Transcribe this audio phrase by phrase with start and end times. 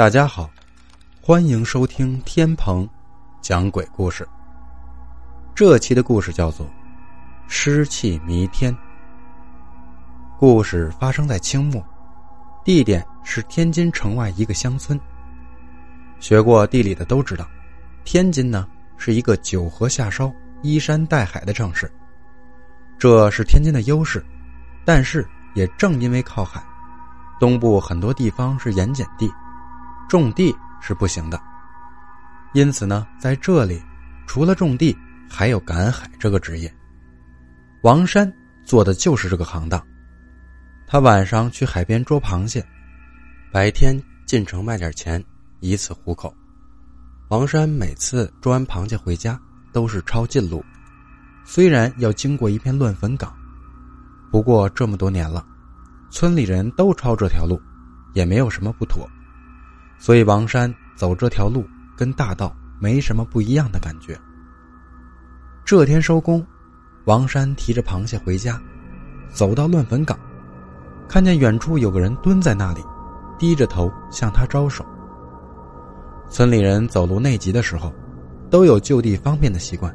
[0.00, 0.50] 大家好，
[1.20, 2.88] 欢迎收听天鹏
[3.42, 4.26] 讲鬼故事。
[5.54, 6.64] 这期的故事叫做
[7.48, 8.72] 《湿气弥天》。
[10.38, 11.84] 故事发生在清末，
[12.64, 14.98] 地点是天津城外一个乡村。
[16.18, 17.46] 学过地理的都知道，
[18.02, 21.92] 天津呢是一个九河下梢、依山带海的城市，
[22.98, 24.24] 这是天津的优势。
[24.82, 26.64] 但是也正因为靠海，
[27.38, 29.30] 东部很多地方是盐碱地。
[30.10, 31.40] 种地是不行的，
[32.52, 33.80] 因此呢，在这里
[34.26, 34.96] 除了种地，
[35.28, 36.74] 还有赶海这个职业。
[37.82, 38.30] 王山
[38.64, 39.80] 做的就是这个行当。
[40.84, 42.66] 他晚上去海边捉螃蟹，
[43.52, 43.96] 白天
[44.26, 45.24] 进城卖点钱，
[45.60, 46.34] 以此糊口。
[47.28, 49.40] 王山每次捉完螃蟹回家
[49.72, 50.64] 都是抄近路，
[51.44, 53.32] 虽然要经过一片乱坟岗，
[54.32, 55.46] 不过这么多年了，
[56.10, 57.62] 村里人都抄这条路，
[58.12, 59.08] 也没有什么不妥。
[60.00, 61.62] 所以王山走这条路
[61.94, 64.18] 跟大道没什么不一样的感觉。
[65.62, 66.44] 这天收工，
[67.04, 68.58] 王山提着螃蟹回家，
[69.28, 70.18] 走到乱坟岗，
[71.06, 72.82] 看见远处有个人蹲在那里，
[73.38, 74.84] 低着头向他招手。
[76.30, 77.92] 村里人走路内急的时候，
[78.48, 79.94] 都有就地方便的习惯。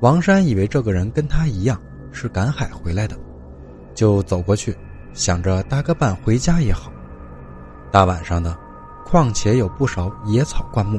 [0.00, 1.78] 王山以为这个人跟他一样
[2.12, 3.14] 是赶海回来的，
[3.94, 4.74] 就走过去，
[5.12, 6.90] 想着搭个伴回家也好。
[7.90, 8.58] 大晚上的。
[9.12, 10.98] 况且有不少野草灌木，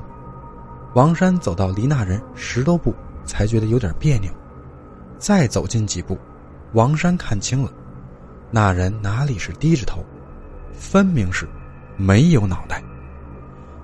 [0.93, 2.93] 王山走到离那人十多步，
[3.25, 4.31] 才觉得有点别扭。
[5.17, 6.15] 再走近几步，
[6.73, 7.71] 王山看清了，
[8.51, 10.05] 那人哪里是低着头，
[10.73, 11.49] 分明是
[11.97, 12.83] 没有脑袋。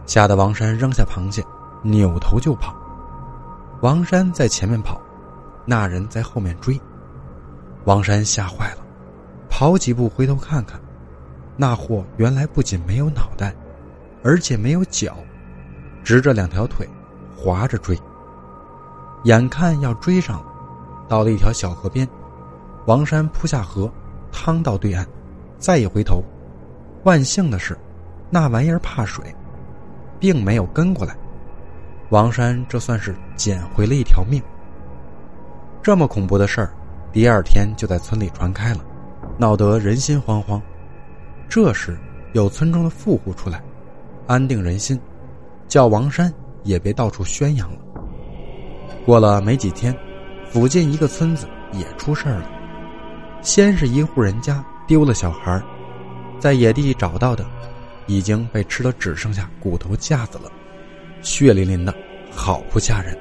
[0.05, 1.43] 吓得王山扔下螃蟹，
[1.81, 2.75] 扭头就跑。
[3.81, 5.01] 王山在前面跑，
[5.65, 6.79] 那人在后面追。
[7.85, 8.85] 王山吓坏了，
[9.49, 10.79] 跑几步回头看看，
[11.57, 13.55] 那货原来不仅没有脑袋。
[14.23, 15.17] 而且没有脚，
[16.03, 16.87] 直着两条腿，
[17.35, 17.97] 滑着追。
[19.23, 20.45] 眼看要追上了，
[21.07, 22.07] 到了一条小河边，
[22.85, 23.91] 王山扑下河，
[24.31, 25.05] 趟到对岸，
[25.57, 26.23] 再一回头，
[27.03, 27.77] 万幸的是，
[28.29, 29.23] 那玩意儿怕水，
[30.19, 31.15] 并没有跟过来。
[32.09, 34.41] 王山这算是捡回了一条命。
[35.81, 36.73] 这么恐怖的事儿，
[37.11, 38.83] 第二天就在村里传开了，
[39.37, 40.61] 闹得人心惶惶。
[41.47, 41.97] 这时，
[42.33, 43.61] 有村中的富户出来。
[44.29, 44.95] 安定人心，
[45.67, 46.31] 叫王山
[46.63, 47.79] 也别到处宣扬了。
[49.03, 49.91] 过了没几天，
[50.51, 52.47] 附近一个村子也出事了。
[53.41, 55.59] 先是一户人家丢了小孩，
[56.37, 57.43] 在野地找到的，
[58.05, 60.51] 已经被吃的只剩下骨头架子了，
[61.23, 61.91] 血淋淋的，
[62.29, 63.17] 好不吓人。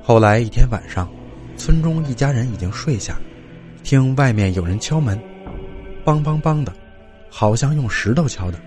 [0.00, 1.10] 后来一天晚上，
[1.56, 3.18] 村中一家人已经睡下，
[3.82, 5.20] 听外面有人敲门，
[6.04, 6.72] 梆梆梆的，
[7.28, 8.60] 好像用石头敲的。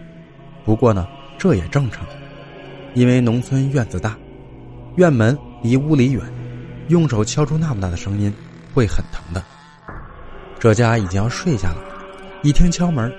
[0.65, 1.07] 不过呢。
[1.41, 2.05] 这也正常，
[2.93, 4.15] 因为农村院子大，
[4.97, 6.21] 院门离屋里远，
[6.89, 8.31] 用手敲出那么大的声音
[8.75, 9.43] 会很疼的。
[10.59, 11.77] 这家已经要睡下了，
[12.43, 13.11] 一听敲门，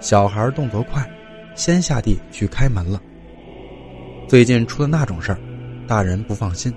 [0.00, 1.06] 小孩动作快，
[1.54, 2.98] 先下地去开门了。
[4.26, 5.38] 最近出了那种事儿，
[5.86, 6.72] 大人不放心，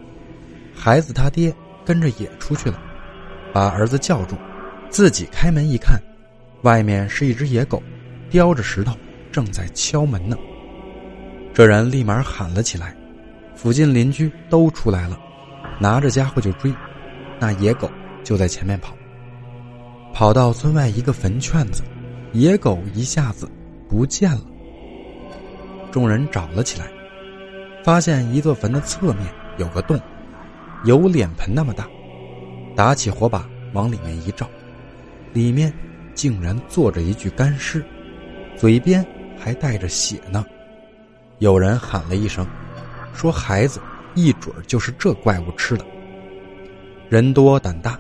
[0.76, 1.56] 孩子他爹
[1.86, 2.78] 跟着也出去了，
[3.54, 4.36] 把儿子叫住，
[4.90, 5.98] 自己开门一看，
[6.64, 7.82] 外面是一只野狗，
[8.30, 8.94] 叼着石头
[9.32, 10.36] 正在敲门呢。
[11.54, 12.96] 这人立马喊了起来，
[13.56, 15.20] 附近邻居都出来了，
[15.80, 16.74] 拿着家伙就追，
[17.40, 17.90] 那野狗
[18.24, 18.96] 就在前面跑。
[20.14, 21.84] 跑到村外一个坟圈子，
[22.34, 23.50] 野狗一下子
[23.90, 24.42] 不见了。
[25.92, 26.86] 众人找了起来，
[27.84, 29.26] 发现一座坟的侧面
[29.58, 30.00] 有个洞，
[30.86, 31.88] 有脸盆那么大，
[32.76, 34.50] 打起火把往里面一照，
[35.34, 35.74] 里面
[36.14, 37.84] 竟然坐着一具干尸，
[38.56, 39.06] 嘴边
[39.38, 40.46] 还带着血呢。
[41.40, 42.46] 有人喊了一声，
[43.14, 43.80] 说：“孩子，
[44.14, 45.86] 一准就是这怪物吃的。”
[47.08, 47.98] 人多胆大，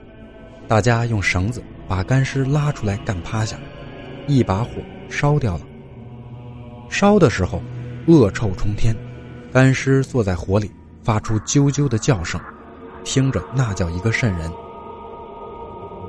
[0.68, 3.58] 大家用绳子把干尸拉出来干趴下，
[4.28, 4.72] 一把火
[5.10, 5.62] 烧掉了。
[6.90, 7.62] 烧的时候，
[8.08, 8.94] 恶臭冲天，
[9.54, 10.70] 干尸坐在火里，
[11.02, 12.40] 发出啾啾的叫声，
[13.06, 14.52] 听着那叫一个瘆人。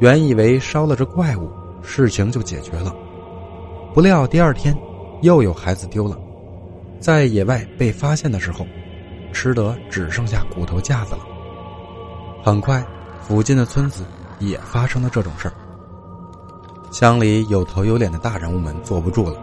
[0.00, 1.48] 原以为烧了这怪物，
[1.80, 2.92] 事情就解决了，
[3.94, 4.76] 不料第二天
[5.22, 6.18] 又有孩子丢了。
[7.00, 8.66] 在野外被发现的时候，
[9.32, 11.20] 吃得只剩下骨头架子了。
[12.42, 12.84] 很快，
[13.22, 14.04] 附近的村子
[14.38, 15.54] 也发生了这种事儿。
[16.92, 19.42] 乡里有头有脸的大人物们坐不住了，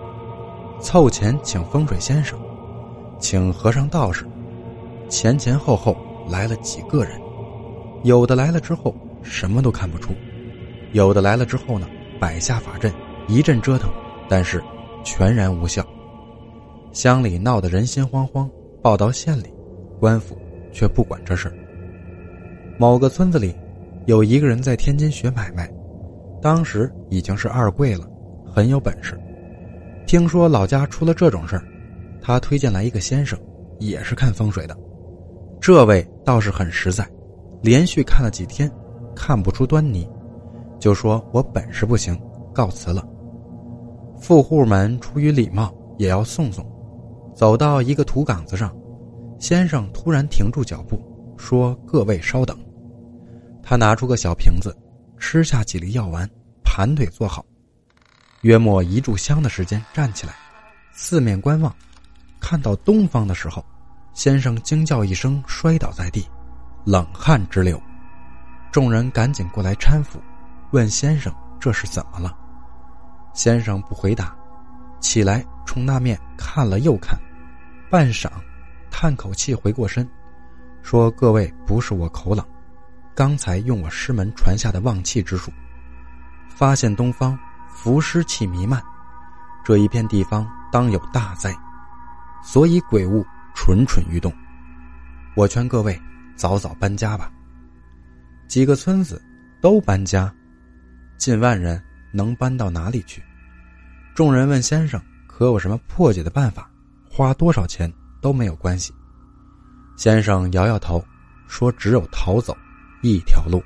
[0.80, 2.38] 凑钱请风水先生，
[3.18, 4.24] 请和尚道士，
[5.10, 5.98] 前前后后
[6.30, 7.19] 来了几个人。
[8.03, 10.13] 有的来了之后什么都看不出，
[10.92, 11.88] 有的来了之后呢，
[12.19, 12.94] 摆下法阵，
[13.27, 13.89] 一阵折腾，
[14.30, 14.63] 但是
[15.03, 15.83] 全然无效。
[16.92, 18.50] 乡里闹得人心惶惶，
[18.81, 19.54] 报到县里，
[20.00, 20.38] 官府
[20.72, 21.54] 却不管这事儿。
[22.78, 23.56] 某个村子里，
[24.06, 25.72] 有一个人在天津学买卖，
[26.42, 28.07] 当时已经是二贵了，
[28.45, 29.19] 很有本事。
[30.06, 31.63] 听说老家出了这种事儿，
[32.22, 33.38] 他推荐来一个先生，
[33.80, 34.78] 也是看风水的。
[35.60, 37.07] 这位倒是很实在，
[37.62, 38.72] 连续看了几天，
[39.16, 40.07] 看不出端倪，
[40.80, 42.18] 就说我本事不行，
[42.54, 43.06] 告辞了。
[44.19, 46.66] 富户们出于礼貌，也要送送。
[47.38, 48.75] 走到一个土岗子上，
[49.39, 51.00] 先生突然停住脚步，
[51.38, 52.57] 说：“各位稍等。”
[53.62, 54.75] 他拿出个小瓶子，
[55.19, 56.28] 吃下几粒药丸，
[56.63, 57.45] 盘腿坐好，
[58.42, 60.34] 约莫一炷香的时间，站起来，
[60.94, 61.72] 四面观望，
[62.39, 63.63] 看到东方的时候，
[64.16, 66.28] 先生惊叫一声，摔倒在地，
[66.88, 67.80] 冷汗直流。
[68.72, 70.19] 众人赶紧过来搀扶，
[70.72, 72.36] 问先生这是怎么了。
[73.36, 74.36] 先生不回答，
[75.00, 77.16] 起来冲那面看了又看。
[77.89, 78.30] 半晌，
[78.92, 80.06] 叹口气，回过身，
[80.81, 82.45] 说：“各位，不是我口冷，
[83.16, 85.51] 刚才用我师门传下的望气之术，
[86.50, 87.39] 发现东方
[87.69, 88.84] 浮尸气弥漫，
[89.63, 91.56] 这一片地方当有大灾，
[92.44, 93.25] 所以鬼物
[93.56, 94.34] 蠢蠢欲动。
[95.34, 95.98] 我劝各位
[96.36, 97.31] 早早搬家吧。
[98.50, 99.24] 几个村子
[99.62, 100.34] 都搬家，
[101.18, 101.81] 近万人
[102.12, 103.24] 能搬到哪里去？
[104.13, 106.69] 众人问先生，可有什么破解的办法？”
[107.18, 107.92] 花多少钱
[108.22, 108.94] 都没有关系。
[109.96, 111.04] 先生摇摇头，
[111.48, 112.56] 说：“只有逃走
[113.02, 113.60] 一条路。”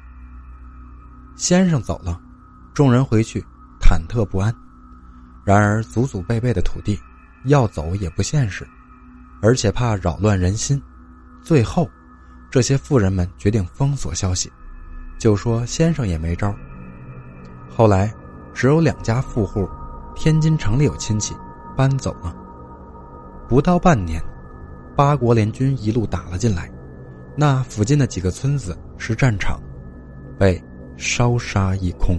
[1.36, 2.18] 先生走了，
[2.74, 3.44] 众人回去
[3.82, 4.56] 忐忑不安。
[5.44, 6.98] 然而祖祖辈辈的土地，
[7.44, 8.66] 要走也不现实，
[9.42, 10.82] 而且怕扰乱人心。
[11.44, 11.90] 最后，
[12.50, 14.50] 这些富人们决定封锁消息，
[15.20, 16.56] 就说先生也没招。
[17.70, 18.14] 后来，
[18.54, 19.70] 只有两家富户，
[20.16, 21.36] 天津城里有亲戚，
[21.76, 22.34] 搬走了。
[23.52, 24.24] 不到半年，
[24.96, 26.72] 八国联军一路打了进来，
[27.36, 29.60] 那附近的几个村子是战场，
[30.40, 30.58] 被
[30.96, 32.18] 烧杀一空。